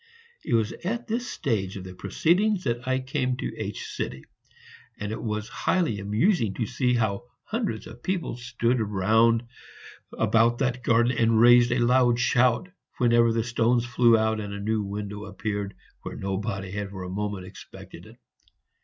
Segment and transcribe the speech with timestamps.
[0.43, 4.01] It was at this stage of the proceedings that I came to H;
[4.97, 9.43] and it was highly amusing to see how hundreds of people stood round
[10.17, 14.59] about the garden and raised a loud shout whenever the stones flew out and a
[14.59, 18.17] new window appeared where nobody had for a moment expected it.